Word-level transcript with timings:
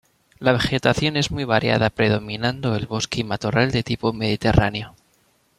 La 0.39 0.51
vegetación 0.51 1.15
es 1.15 1.29
muy 1.29 1.43
variada 1.43 1.91
predominando 1.91 2.75
el 2.75 2.87
bosque 2.87 3.21
y 3.21 3.23
matorral 3.23 3.69
de 3.69 3.83
tipo 3.83 4.13
mediterráneo. 4.13 4.95